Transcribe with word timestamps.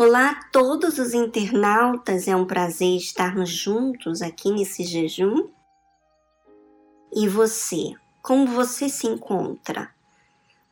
Olá 0.00 0.30
a 0.30 0.44
todos 0.52 0.96
os 1.00 1.12
internautas, 1.12 2.28
é 2.28 2.36
um 2.36 2.46
prazer 2.46 2.96
estarmos 2.96 3.50
juntos 3.50 4.22
aqui 4.22 4.52
nesse 4.52 4.84
jejum. 4.84 5.48
E 7.12 7.26
você, 7.26 7.96
como 8.22 8.46
você 8.46 8.88
se 8.88 9.08
encontra? 9.08 9.92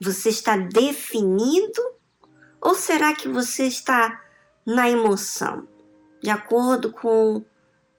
Você 0.01 0.29
está 0.29 0.57
definido 0.57 1.83
ou 2.61 2.77
será 2.77 3.17
que 3.17 3.27
você 3.27 3.67
está 3.67 4.23
na 4.65 4.89
emoção, 4.89 5.67
de 6.23 6.31
acordo 6.31 6.93
com 6.93 7.45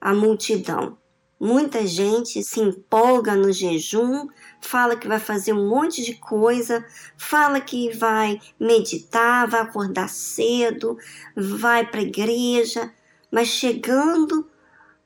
a 0.00 0.14
multidão? 0.14 0.96
Muita 1.40 1.86
gente 1.86 2.42
se 2.42 2.58
empolga 2.58 3.36
no 3.36 3.52
jejum, 3.52 4.26
fala 4.60 4.96
que 4.96 5.06
vai 5.06 5.20
fazer 5.20 5.52
um 5.52 5.68
monte 5.68 6.02
de 6.02 6.14
coisa, 6.14 6.84
fala 7.16 7.60
que 7.60 7.96
vai 7.96 8.40
meditar, 8.58 9.46
vai 9.46 9.60
acordar 9.60 10.08
cedo, 10.08 10.98
vai 11.36 11.86
para 11.86 12.00
a 12.00 12.02
igreja, 12.02 12.92
mas 13.30 13.46
chegando 13.48 14.48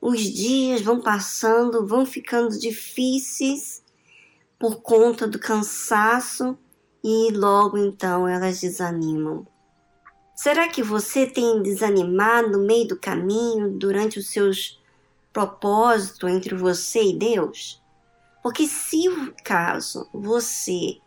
os 0.01 0.21
dias 0.21 0.81
vão 0.81 0.99
passando, 0.99 1.85
vão 1.85 2.03
ficando 2.03 2.57
difíceis 2.57 3.83
por 4.57 4.81
conta 4.81 5.27
do 5.27 5.37
cansaço 5.37 6.57
e 7.03 7.31
logo 7.31 7.77
então 7.77 8.27
elas 8.27 8.59
desanimam. 8.59 9.45
Será 10.35 10.67
que 10.67 10.81
você 10.81 11.27
tem 11.27 11.61
desanimado 11.61 12.49
no 12.49 12.65
meio 12.65 12.87
do 12.87 12.99
caminho 12.99 13.69
durante 13.77 14.17
os 14.17 14.31
seus 14.31 14.82
propósito 15.33 16.29
entre 16.29 16.55
você 16.55 17.03
e 17.03 17.17
Deus? 17.17 17.83
Porque 18.41 18.67
se 18.67 19.03
caso 19.43 20.07
você 20.13 20.97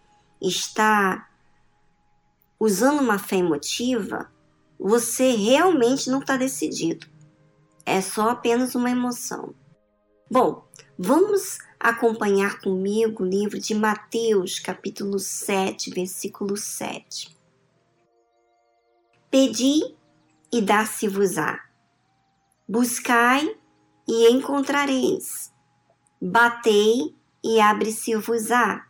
está 0.40 1.28
usando 2.58 3.00
uma 3.00 3.18
fé 3.18 3.36
emotiva, 3.36 4.30
você 4.78 5.30
realmente 5.32 6.10
não 6.10 6.20
está 6.20 6.36
decidido. 6.36 7.06
É 7.84 8.00
só 8.00 8.30
apenas 8.30 8.74
uma 8.74 8.90
emoção. 8.90 9.54
Bom, 10.30 10.66
vamos 10.98 11.58
acompanhar 11.78 12.60
comigo 12.60 13.22
o 13.22 13.26
livro 13.26 13.60
de 13.60 13.74
Mateus, 13.74 14.58
capítulo 14.58 15.18
7, 15.18 15.90
versículo 15.90 16.56
7. 16.56 17.36
Pedi 19.30 19.94
e 20.52 20.60
dá-se-vos-á. 20.60 21.60
Buscai 22.66 23.56
e 24.06 24.28
encontrareis. 24.30 25.52
Batei 26.20 27.14
e 27.42 27.60
abre-se-vos-á. 27.60 28.86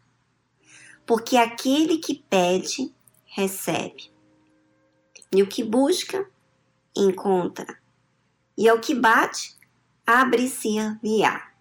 Porque 1.06 1.36
aquele 1.36 1.98
que 1.98 2.14
pede, 2.28 2.92
recebe. 3.24 4.10
E 5.32 5.42
o 5.42 5.46
que 5.46 5.62
busca, 5.62 6.28
encontra. 6.96 7.78
E 8.56 8.68
ao 8.68 8.78
que 8.80 8.94
bate, 8.94 9.56
abre-se-lhe-á. 10.06 11.52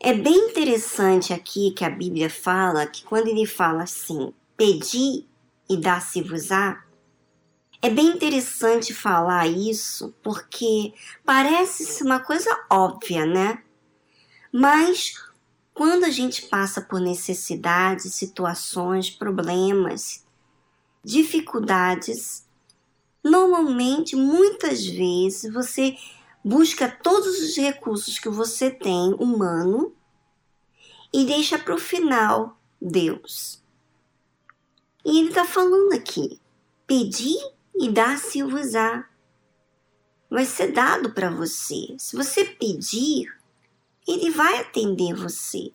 É 0.00 0.12
bem 0.12 0.50
interessante 0.50 1.32
aqui 1.32 1.70
que 1.70 1.84
a 1.84 1.90
Bíblia 1.90 2.28
fala 2.28 2.86
que 2.86 3.04
quando 3.04 3.28
ele 3.28 3.46
fala 3.46 3.84
assim, 3.84 4.34
pedi 4.56 5.26
e 5.68 5.76
dá-se-vos-á, 5.76 6.84
é 7.82 7.90
bem 7.90 8.06
interessante 8.06 8.94
falar 8.94 9.48
isso 9.48 10.14
porque 10.22 10.94
parece 11.24 12.02
uma 12.04 12.20
coisa 12.20 12.48
óbvia, 12.70 13.26
né? 13.26 13.60
Mas 14.52 15.14
quando 15.74 16.04
a 16.04 16.10
gente 16.10 16.42
passa 16.42 16.80
por 16.80 17.00
necessidades, 17.00 18.14
situações, 18.14 19.10
problemas, 19.10 20.24
dificuldades, 21.02 22.46
normalmente, 23.24 24.14
muitas 24.14 24.86
vezes, 24.86 25.52
você 25.52 25.96
busca 26.44 26.88
todos 26.88 27.40
os 27.40 27.56
recursos 27.56 28.16
que 28.16 28.28
você 28.28 28.70
tem 28.70 29.12
humano 29.14 29.92
e 31.12 31.24
deixa 31.24 31.58
para 31.58 31.74
o 31.74 31.78
final 31.78 32.56
Deus. 32.80 33.60
E 35.04 35.18
ele 35.18 35.30
está 35.30 35.44
falando 35.44 35.92
aqui: 35.94 36.40
pedir 36.86 37.38
e 37.74 37.90
dá-se-vos-á. 37.90 39.08
Vai 40.30 40.44
ser 40.46 40.72
dado 40.72 41.12
para 41.12 41.30
você. 41.30 41.94
Se 41.98 42.16
você 42.16 42.44
pedir, 42.44 43.32
ele 44.06 44.30
vai 44.30 44.60
atender 44.60 45.14
você. 45.14 45.72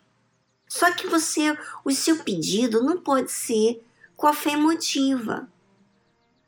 Só 0.67 0.91
que 0.91 1.07
você, 1.07 1.57
o 1.85 1.91
seu 1.91 2.23
pedido 2.23 2.83
não 2.83 2.99
pode 2.99 3.31
ser 3.31 3.83
com 4.15 4.27
a 4.27 4.33
fé 4.33 4.51
emotiva. 4.51 5.47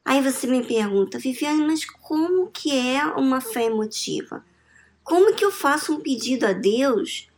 Aí 0.03 0.21
você 0.21 0.47
me 0.47 0.63
pergunta, 0.63 1.19
Viviane, 1.19 1.65
mas 1.65 1.85
como 1.85 2.49
que 2.49 2.75
é 2.75 3.05
uma 3.05 3.39
fé 3.39 3.65
emotiva? 3.65 4.43
Como 5.03 5.35
que 5.35 5.45
eu 5.45 5.51
faço 5.51 5.93
um 5.93 6.01
pedido 6.01 6.45
a 6.45 6.53
Deus 6.53 7.29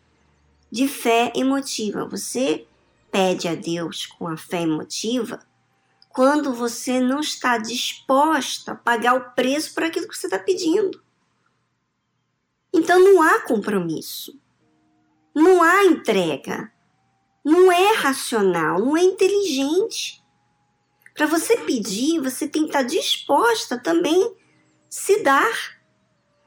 de 0.72 0.88
fé 0.88 1.32
emotiva? 1.36 2.06
Você 2.06 2.66
pede 3.12 3.48
a 3.48 3.56
Deus 3.56 4.06
com 4.06 4.28
a 4.28 4.38
fé 4.38 4.62
emotiva 4.62 5.40
quando 6.14 6.54
você 6.54 7.00
não 7.00 7.20
está 7.20 7.58
disposta 7.58 8.74
a 8.74 8.76
pagar 8.76 9.16
o 9.16 9.32
preço 9.34 9.74
por 9.74 9.84
aquilo 9.84 10.08
que 10.08 10.18
você 10.18 10.28
está 10.28 10.38
pedindo. 10.38 11.02
Então 12.74 13.00
não 13.00 13.22
há 13.22 13.42
compromisso, 13.42 14.40
não 15.36 15.62
há 15.62 15.84
entrega, 15.86 16.72
não 17.44 17.72
é 17.72 17.94
racional, 17.96 18.80
não 18.80 18.96
é 18.96 19.04
inteligente. 19.04 20.24
Para 21.14 21.26
você 21.26 21.58
pedir, 21.58 22.20
você 22.20 22.48
tem 22.48 22.64
que 22.64 22.70
estar 22.70 22.84
disposta 22.84 23.78
também 23.78 24.24
a 24.24 24.32
se 24.90 25.22
dar. 25.24 25.82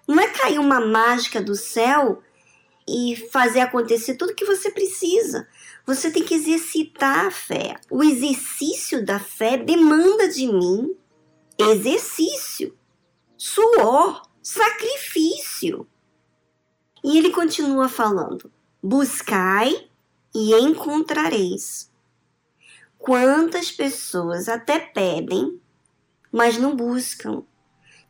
Não 0.07 0.21
é 0.21 0.29
cair 0.29 0.59
uma 0.59 0.81
mágica 0.81 1.41
do 1.41 1.55
céu 1.55 2.23
e 2.87 3.17
fazer 3.33 3.61
acontecer 3.61 4.15
tudo 4.15 4.35
que 4.35 4.45
você 4.45 4.71
precisa. 4.71 5.49
Você 5.87 6.11
tem 6.11 6.23
que 6.23 6.35
exercitar 6.35 7.27
a 7.27 7.31
fé. 7.31 7.77
O 7.91 8.03
exercício 8.03 9.05
da 9.05 9.19
fé 9.19 9.57
demanda 9.57 10.29
de 10.29 10.47
mim 10.47 10.97
exercício, 11.59 12.77
suor, 13.37 14.23
sacrifício. 14.43 15.87
E 17.03 17.19
ele 17.19 17.31
continua 17.31 17.89
falando: 17.89 18.51
buscai 18.83 19.89
e 20.35 20.55
encontrareis. 20.55 21.93
Quantas 22.99 23.71
pessoas 23.71 24.49
até 24.49 24.79
pedem, 24.79 25.61
mas 26.33 26.57
não 26.59 26.75
buscam. 26.75 27.45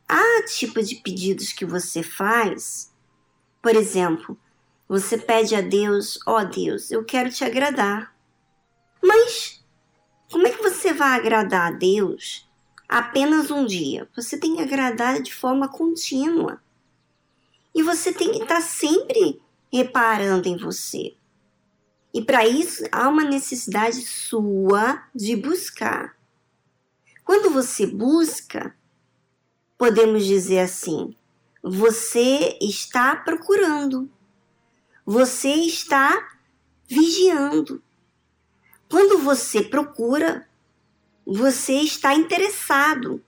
Há 0.09 0.45
tipo 0.47 0.83
de 0.83 0.97
pedidos 0.97 1.53
que 1.53 1.65
você 1.65 2.03
faz, 2.03 2.93
por 3.61 3.75
exemplo, 3.75 4.39
você 4.89 5.17
pede 5.17 5.55
a 5.55 5.61
Deus, 5.61 6.19
ó 6.27 6.41
oh 6.41 6.45
Deus, 6.45 6.91
eu 6.91 7.05
quero 7.05 7.31
te 7.31 7.45
agradar. 7.45 8.15
Mas 9.03 9.65
como 10.31 10.47
é 10.47 10.51
que 10.51 10.63
você 10.63 10.93
vai 10.93 11.19
agradar 11.19 11.73
a 11.73 11.77
Deus 11.77 12.49
apenas 12.89 13.51
um 13.51 13.65
dia? 13.65 14.09
Você 14.15 14.37
tem 14.39 14.57
que 14.57 14.63
agradar 14.63 15.23
de 15.23 15.35
forma 15.35 15.69
contínua. 15.69 16.63
E 17.75 17.83
você 17.83 18.13
tem 18.13 18.33
que 18.33 18.43
estar 18.43 18.61
sempre 18.61 19.41
reparando 19.73 20.49
em 20.49 20.57
você. 20.57 21.15
E 22.13 22.23
para 22.23 22.47
isso 22.47 22.85
há 22.93 23.09
uma 23.09 23.25
necessidade 23.25 24.03
sua 24.03 25.03
de 25.15 25.35
buscar. 25.35 26.17
Quando 27.25 27.51
você 27.51 27.87
busca, 27.87 28.77
podemos 29.77 30.25
dizer 30.25 30.61
assim, 30.61 31.17
você 31.63 32.57
está 32.61 33.17
procurando 33.17 34.09
você 35.05 35.53
está 35.55 36.39
vigiando. 36.87 37.83
Quando 38.89 39.19
você 39.19 39.63
procura, 39.63 40.49
você 41.27 41.75
está 41.75 42.15
interessado. 42.15 43.23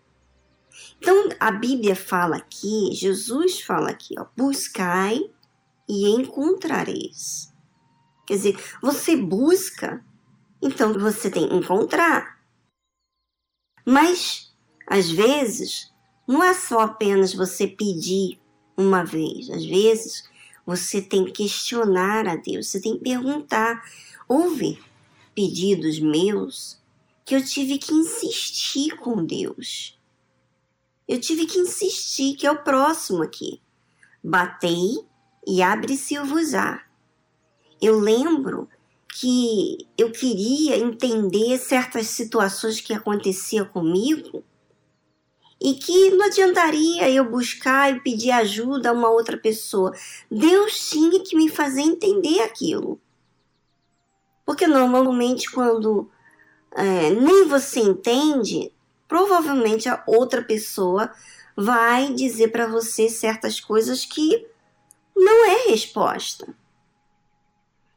Então 0.99 1.29
a 1.39 1.51
Bíblia 1.51 1.97
fala 1.97 2.37
aqui, 2.37 2.91
Jesus 2.93 3.61
fala 3.61 3.91
aqui, 3.91 4.15
ó, 4.19 4.27
buscai 4.37 5.19
e 5.89 6.09
encontrareis. 6.09 7.53
Quer 8.27 8.35
dizer, 8.35 8.77
você 8.83 9.17
busca, 9.17 10.05
então 10.61 10.93
você 10.95 11.31
tem 11.31 11.49
que 11.49 11.55
encontrar. 11.55 12.41
Mas 13.85 14.55
às 14.87 15.11
vezes 15.11 15.93
não 16.27 16.43
é 16.43 16.53
só 16.55 16.81
apenas 16.81 17.33
você 17.33 17.69
pedir 17.69 18.41
uma 18.77 19.05
vez, 19.05 19.49
às 19.49 19.65
vezes 19.65 20.29
você 20.67 21.01
tem 21.01 21.25
que 21.25 21.33
questionar 21.33 22.27
a 22.27 22.35
Deus, 22.35 22.67
você 22.67 22.81
tem 22.81 22.99
que 22.99 23.05
perguntar. 23.05 23.81
Houve 24.29 24.83
pedidos 25.33 26.01
meus 26.01 26.83
que 27.25 27.37
eu 27.37 27.45
tive 27.45 27.79
que 27.79 27.95
insistir 27.95 28.97
com 28.97 29.25
Deus. 29.25 29.97
Eu 31.07 31.21
tive 31.21 31.47
que 31.47 31.59
insistir, 31.59 32.35
que 32.35 32.47
é 32.47 32.51
o 32.51 32.65
próximo 32.65 33.23
aqui. 33.23 33.61
Batei 34.23 34.99
e 35.47 35.63
abre-se-vos-á. 35.63 36.85
Eu 37.81 38.01
lembro 38.01 38.69
que 39.15 39.87
eu 39.97 40.11
queria 40.11 40.77
entender 40.77 41.59
certas 41.59 42.09
situações 42.09 42.81
que 42.81 42.93
aconteciam 42.93 43.65
comigo 43.67 44.43
e 45.61 45.75
que 45.75 46.11
não 46.11 46.27
adiantaria 46.27 47.11
eu 47.11 47.25
buscar 47.31 47.95
e 47.95 48.01
pedir 48.01 48.31
ajuda 48.31 48.91
a 48.91 48.93
uma 48.93 49.09
outra 49.09 49.37
pessoa. 49.37 49.93
Deus 50.31 50.91
tinha 50.91 51.23
que 51.23 51.37
me 51.37 51.49
fazer 51.49 51.81
entender 51.81 52.41
aquilo. 52.41 53.01
Porque 54.45 54.67
normalmente, 54.67 55.51
quando 55.51 56.11
é, 56.73 57.11
nem 57.11 57.47
você 57.47 57.81
entende, 57.81 58.71
provavelmente 59.09 59.89
a 59.89 60.03
outra 60.07 60.43
pessoa 60.43 61.11
vai 61.57 62.13
dizer 62.13 62.49
para 62.49 62.67
você 62.67 63.09
certas 63.09 63.59
coisas 63.59 64.05
que 64.05 64.47
não 65.17 65.47
é 65.47 65.71
resposta. 65.71 66.55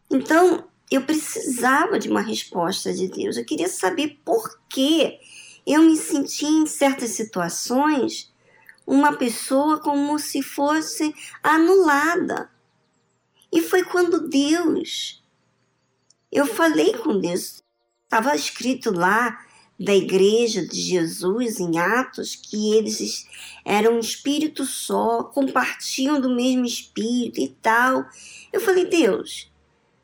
Então, 0.09 0.63
eu 0.89 1.01
precisava 1.03 1.99
de 1.99 2.09
uma 2.09 2.21
resposta 2.21 2.93
de 2.93 3.07
Deus. 3.07 3.37
Eu 3.37 3.45
queria 3.45 3.67
saber 3.67 4.19
por 4.25 4.59
que 4.67 5.19
eu 5.65 5.83
me 5.83 5.95
senti 5.95 6.45
em 6.45 6.65
certas 6.65 7.11
situações 7.11 8.31
uma 8.85 9.13
pessoa 9.13 9.79
como 9.79 10.17
se 10.17 10.41
fosse 10.41 11.13
anulada. 11.43 12.49
E 13.51 13.61
foi 13.61 13.83
quando 13.83 14.27
Deus, 14.27 15.23
eu 16.31 16.45
falei 16.45 16.93
com 16.93 17.19
Deus, 17.19 17.63
estava 18.03 18.35
escrito 18.35 18.91
lá 18.91 19.45
da 19.79 19.95
igreja 19.95 20.65
de 20.65 20.81
Jesus 20.81 21.59
em 21.59 21.77
Atos 21.79 22.35
que 22.35 22.73
eles 22.73 23.25
eram 23.63 23.95
um 23.95 23.99
espírito 23.99 24.65
só, 24.65 25.23
compartilham 25.23 26.19
do 26.19 26.35
mesmo 26.35 26.65
espírito 26.65 27.39
e 27.39 27.47
tal. 27.61 28.05
Eu 28.51 28.59
falei, 28.59 28.85
Deus, 28.85 29.49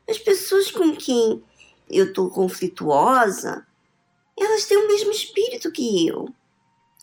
as 0.08 0.18
pessoas 0.18 0.70
com 0.70 0.96
quem 0.96 1.42
eu 1.90 2.06
estou 2.06 2.30
conflituosa, 2.30 3.66
elas 4.38 4.64
têm 4.66 4.76
o 4.76 4.88
mesmo 4.88 5.10
espírito 5.10 5.70
que 5.72 6.06
eu. 6.06 6.28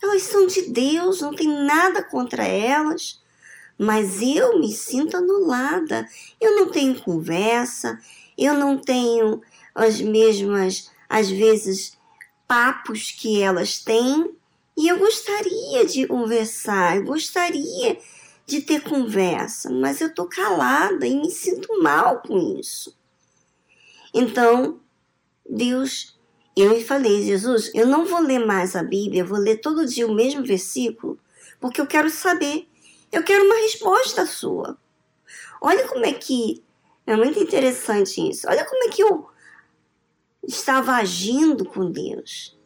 Elas 0.02 0.22
são 0.22 0.46
de 0.46 0.62
Deus, 0.62 1.20
não 1.20 1.34
tem 1.34 1.48
nada 1.48 2.02
contra 2.02 2.44
elas, 2.46 3.22
mas 3.78 4.20
eu 4.22 4.58
me 4.58 4.72
sinto 4.72 5.16
anulada. 5.16 6.06
Eu 6.40 6.56
não 6.56 6.70
tenho 6.70 7.00
conversa, 7.00 7.98
eu 8.36 8.54
não 8.54 8.78
tenho 8.78 9.42
as 9.74 10.00
mesmas, 10.00 10.90
às 11.08 11.28
vezes, 11.30 11.96
papos 12.46 13.10
que 13.10 13.42
elas 13.42 13.78
têm, 13.78 14.36
e 14.76 14.88
eu 14.88 14.98
gostaria 14.98 15.84
de 15.84 16.06
conversar, 16.06 16.96
eu 16.96 17.04
gostaria 17.04 17.98
de 18.46 18.60
ter 18.60 18.82
conversa, 18.82 19.70
mas 19.70 20.00
eu 20.00 20.12
tô 20.12 20.26
calada 20.26 21.06
e 21.06 21.16
me 21.16 21.30
sinto 21.30 21.80
mal 21.80 22.20
com 22.20 22.58
isso. 22.58 22.96
Então, 24.12 24.80
Deus, 25.48 26.13
eu 26.56 26.80
falei, 26.82 27.22
Jesus, 27.22 27.70
eu 27.74 27.86
não 27.86 28.04
vou 28.04 28.20
ler 28.20 28.38
mais 28.38 28.76
a 28.76 28.82
Bíblia, 28.82 29.24
vou 29.24 29.38
ler 29.38 29.56
todo 29.58 29.86
dia 29.86 30.06
o 30.06 30.14
mesmo 30.14 30.44
versículo, 30.44 31.18
porque 31.60 31.80
eu 31.80 31.86
quero 31.86 32.08
saber, 32.08 32.68
eu 33.10 33.22
quero 33.24 33.44
uma 33.44 33.56
resposta 33.56 34.24
sua. 34.24 34.78
Olha 35.60 35.86
como 35.88 36.04
é 36.04 36.12
que 36.12 36.62
é 37.06 37.16
muito 37.16 37.38
interessante 37.38 38.20
isso. 38.28 38.46
Olha 38.48 38.64
como 38.64 38.84
é 38.84 38.88
que 38.88 39.02
eu 39.02 39.28
estava 40.46 40.92
agindo 40.92 41.64
com 41.64 41.90
Deus. 41.90 42.56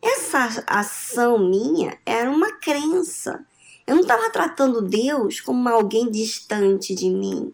Essa 0.00 0.64
ação 0.66 1.38
minha 1.38 1.98
era 2.04 2.30
uma 2.30 2.52
crença. 2.52 3.44
Eu 3.86 3.96
não 3.96 4.02
estava 4.02 4.30
tratando 4.30 4.82
Deus 4.82 5.40
como 5.40 5.68
alguém 5.68 6.10
distante 6.10 6.94
de 6.94 7.10
mim. 7.10 7.52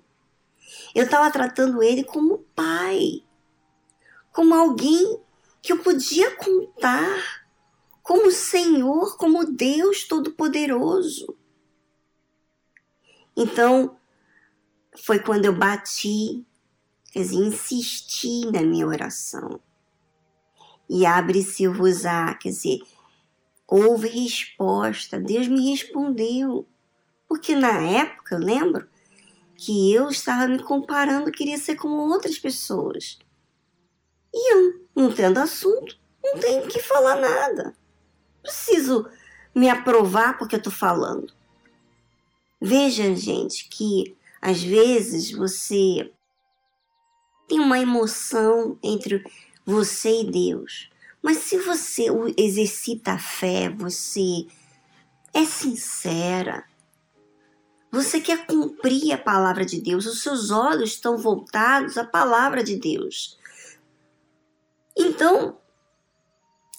Eu 0.95 1.05
estava 1.05 1.31
tratando 1.31 1.83
Ele 1.83 2.05
como 2.05 2.45
Pai, 2.55 3.23
como 4.33 4.55
alguém 4.55 5.21
que 5.69 5.73
eu 5.75 5.83
podia 5.83 6.35
contar, 6.35 7.45
como 8.03 8.31
Senhor, 8.31 9.19
como 9.19 9.45
Deus 9.45 10.05
Todo-Poderoso. 10.05 11.37
Então, 13.37 13.99
foi 14.97 15.19
quando 15.19 15.45
eu 15.45 15.53
bati, 15.55 16.43
quer 17.13 17.21
dizer, 17.21 17.37
insisti 17.37 18.51
na 18.51 18.63
minha 18.63 18.87
oração. 18.87 19.61
E 20.89 21.05
abre-se-vos-á, 21.05 22.33
quer 22.37 22.49
dizer, 22.49 22.81
houve 23.67 24.09
resposta, 24.09 25.21
Deus 25.21 25.49
me 25.49 25.71
respondeu. 25.71 26.67
Porque 27.29 27.55
na 27.55 27.79
época, 27.79 28.37
eu 28.37 28.41
lembro 28.41 28.89
que 29.55 29.93
eu 29.93 30.09
estava 30.09 30.49
me 30.49 30.63
comparando, 30.63 31.31
queria 31.31 31.59
ser 31.59 31.77
como 31.77 32.11
outras 32.11 32.39
pessoas. 32.39 33.19
E 34.33 34.55
eu, 34.55 34.88
não 34.99 35.13
tendo 35.13 35.39
assunto, 35.39 35.97
não 36.23 36.39
tenho 36.39 36.67
que 36.67 36.83
falar 36.83 37.17
nada. 37.17 37.75
Preciso 38.43 39.09
me 39.55 39.69
aprovar 39.69 40.37
porque 40.37 40.57
eu 40.57 40.59
estou 40.59 40.73
falando. 40.73 41.33
Veja, 42.61 43.15
gente, 43.15 43.69
que 43.69 44.17
às 44.43 44.63
vezes 44.63 45.31
você 45.31 46.11
tem 47.47 47.61
uma 47.61 47.79
emoção 47.79 48.77
entre 48.83 49.25
você 49.65 50.23
e 50.23 50.31
Deus. 50.31 50.91
Mas 51.23 51.39
se 51.39 51.59
você 51.59 52.07
exercita 52.37 53.13
a 53.13 53.19
fé, 53.19 53.69
você 53.69 54.47
é 55.33 55.45
sincera, 55.45 56.65
você 57.91 58.21
quer 58.21 58.47
cumprir 58.47 59.13
a 59.13 59.19
palavra 59.19 59.65
de 59.65 59.81
Deus, 59.81 60.07
os 60.07 60.23
seus 60.23 60.51
olhos 60.51 60.91
estão 60.91 61.17
voltados 61.17 61.97
à 61.97 62.05
palavra 62.05 62.63
de 62.63 62.77
Deus. 62.77 63.38
Então, 64.99 65.57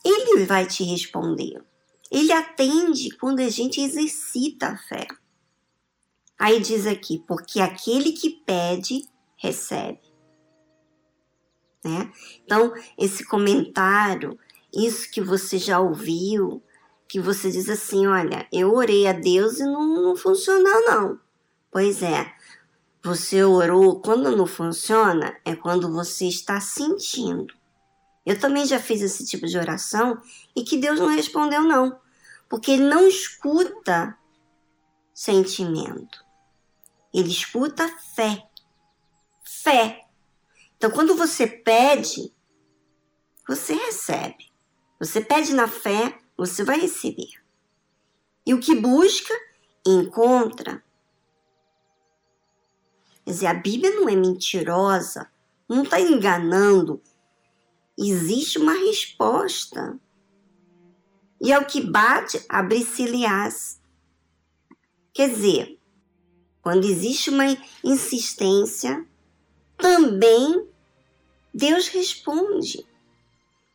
ele 0.03 0.45
vai 0.45 0.65
te 0.65 0.83
responder. 0.83 1.63
Ele 2.11 2.31
atende 2.33 3.11
quando 3.11 3.39
a 3.39 3.49
gente 3.49 3.79
exercita 3.79 4.67
a 4.67 4.77
fé. 4.77 5.07
Aí 6.37 6.59
diz 6.59 6.85
aqui, 6.85 7.23
porque 7.27 7.59
aquele 7.59 8.11
que 8.11 8.29
pede, 8.29 9.07
recebe. 9.37 10.01
Né? 11.83 12.11
Então, 12.43 12.73
esse 12.97 13.25
comentário, 13.25 14.37
isso 14.73 15.09
que 15.11 15.21
você 15.21 15.57
já 15.57 15.79
ouviu, 15.79 16.61
que 17.07 17.19
você 17.19 17.49
diz 17.51 17.69
assim: 17.69 18.07
olha, 18.07 18.47
eu 18.51 18.73
orei 18.73 19.07
a 19.07 19.13
Deus 19.13 19.59
e 19.59 19.63
não, 19.63 20.01
não 20.01 20.15
funcionou, 20.15 20.85
não. 20.85 21.19
Pois 21.71 22.01
é, 22.01 22.33
você 23.03 23.43
orou, 23.43 24.01
quando 24.01 24.35
não 24.35 24.45
funciona, 24.45 25.37
é 25.45 25.55
quando 25.55 25.91
você 25.91 26.27
está 26.27 26.59
sentindo. 26.59 27.58
Eu 28.29 28.39
também 28.39 28.63
já 28.63 28.79
fiz 28.79 29.01
esse 29.01 29.25
tipo 29.25 29.47
de 29.47 29.57
oração 29.57 30.21
e 30.55 30.63
que 30.63 30.77
Deus 30.77 30.99
não 30.99 31.07
respondeu, 31.07 31.63
não, 31.63 31.99
porque 32.47 32.69
Ele 32.69 32.83
não 32.83 33.07
escuta 33.07 34.15
sentimento, 35.11 36.23
Ele 37.11 37.29
escuta 37.29 37.89
fé. 38.15 38.47
Fé. 39.43 40.05
Então, 40.77 40.91
quando 40.91 41.15
você 41.15 41.47
pede, 41.47 42.31
você 43.47 43.73
recebe. 43.73 44.51
Você 44.99 45.21
pede 45.21 45.55
na 45.55 45.67
fé, 45.67 46.19
você 46.37 46.63
vai 46.63 46.79
receber. 46.79 47.31
E 48.45 48.53
o 48.53 48.59
que 48.59 48.75
busca, 48.75 49.33
encontra. 49.83 50.83
Quer 53.25 53.31
dizer, 53.31 53.47
a 53.47 53.55
Bíblia 53.55 53.89
não 53.95 54.07
é 54.07 54.15
mentirosa, 54.15 55.31
não 55.67 55.81
está 55.81 55.99
enganando. 55.99 57.01
Existe 58.01 58.57
uma 58.57 58.71
resposta. 58.71 59.99
E 61.41 61.51
ao 61.51 61.65
que 61.65 61.81
bate, 61.81 62.41
abre-se-lhe-ás. 62.47 63.81
Quer 65.13 65.29
dizer, 65.29 65.77
quando 66.61 66.85
existe 66.85 67.29
uma 67.29 67.43
insistência, 67.83 69.05
também 69.77 70.65
Deus 71.53 71.89
responde. 71.89 72.87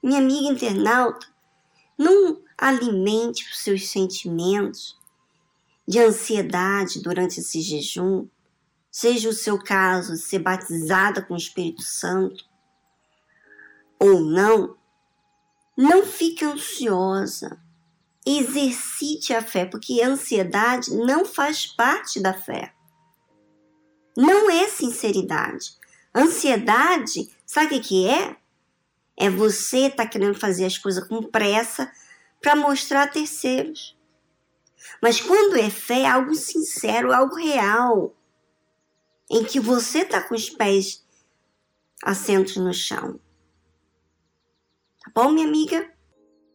Minha 0.03 0.21
amiga 0.21 0.49
internauta, 0.49 1.27
não 1.99 2.43
alimente 2.57 3.45
os 3.51 3.59
seus 3.59 3.91
sentimentos 3.91 4.99
de 5.87 5.99
ansiedade 5.99 7.03
durante 7.03 7.41
esse 7.41 7.61
jejum, 7.61 8.27
seja 8.91 9.29
o 9.29 9.35
seu 9.35 9.63
caso 9.63 10.17
ser 10.17 10.39
batizada 10.39 11.21
com 11.21 11.35
o 11.35 11.39
Espírito 11.39 11.83
Santo 11.83 12.54
ou 14.05 14.21
não, 14.21 14.77
não 15.75 16.05
fique 16.05 16.45
ansiosa. 16.45 17.59
Exercite 18.27 19.33
a 19.33 19.43
fé, 19.43 19.65
porque 19.65 20.03
a 20.03 20.09
ansiedade 20.09 20.95
não 20.95 21.25
faz 21.25 21.67
parte 21.67 22.21
da 22.21 22.35
fé. 22.35 22.75
Não 24.17 24.51
é 24.51 24.69
sinceridade. 24.69 25.77
Ansiedade, 26.15 27.31
sabe 27.47 27.77
o 27.77 27.83
que 27.83 28.07
é? 28.07 28.37
É 29.17 29.31
você 29.31 29.89
tá 29.89 30.07
querendo 30.07 30.39
fazer 30.39 30.67
as 30.67 30.77
coisas 30.77 31.07
com 31.09 31.23
pressa 31.23 31.91
para 32.43 32.55
mostrar 32.55 33.05
a 33.05 33.09
terceiros. 33.09 33.97
Mas 35.03 35.21
quando 35.21 35.57
é 35.57 35.71
fé, 35.71 36.03
é 36.03 36.07
algo 36.07 36.35
sincero, 36.35 37.13
algo 37.13 37.37
real, 37.37 38.15
em 39.31 39.45
que 39.45 39.59
você 39.59 40.01
está 40.01 40.21
com 40.21 40.35
os 40.35 40.51
pés 40.51 41.05
assentos 42.03 42.57
no 42.57 42.73
chão. 42.73 43.19
Bom, 45.15 45.31
minha 45.31 45.47
amiga? 45.47 45.89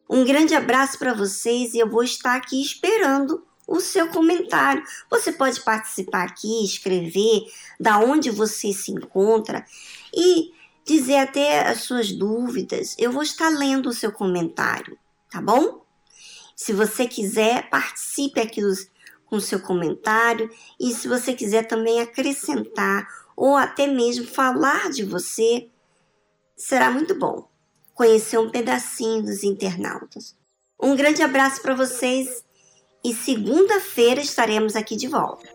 Um 0.09 0.25
grande 0.25 0.53
abraço 0.53 0.99
para 0.99 1.13
vocês 1.13 1.73
e 1.73 1.79
eu 1.79 1.89
vou 1.89 2.03
estar 2.03 2.35
aqui 2.35 2.61
esperando 2.61 3.47
o 3.65 3.79
seu 3.79 4.09
comentário. 4.09 4.83
Você 5.09 5.31
pode 5.31 5.61
participar 5.61 6.25
aqui, 6.25 6.65
escrever 6.65 7.45
da 7.79 7.99
onde 7.99 8.29
você 8.29 8.73
se 8.73 8.91
encontra 8.91 9.65
e 10.13 10.51
dizer 10.85 11.19
até 11.19 11.69
as 11.69 11.83
suas 11.83 12.11
dúvidas. 12.11 12.97
Eu 12.99 13.13
vou 13.13 13.23
estar 13.23 13.47
lendo 13.47 13.87
o 13.87 13.93
seu 13.93 14.11
comentário, 14.11 14.99
tá 15.31 15.41
bom? 15.41 15.85
Se 16.53 16.73
você 16.73 17.07
quiser, 17.07 17.69
participe 17.69 18.41
aqui 18.41 18.59
dos, 18.59 18.91
com 19.25 19.37
o 19.37 19.41
seu 19.41 19.61
comentário 19.61 20.51
e 20.77 20.93
se 20.93 21.07
você 21.07 21.33
quiser 21.33 21.65
também 21.65 22.01
acrescentar 22.01 23.07
ou 23.37 23.55
até 23.55 23.87
mesmo 23.87 24.27
falar 24.27 24.89
de 24.89 25.05
você, 25.05 25.69
será 26.57 26.91
muito 26.91 27.15
bom 27.15 27.48
conhecer 27.99 28.37
um 28.37 28.49
pedacinho 28.49 29.23
dos 29.23 29.43
internautas. 29.43 30.33
Um 30.81 30.95
grande 30.95 31.21
abraço 31.21 31.61
para 31.61 31.75
vocês 31.75 32.45
e 33.03 33.13
segunda-feira 33.13 34.21
estaremos 34.21 34.73
aqui 34.73 34.95
de 34.95 35.09
volta. 35.09 35.49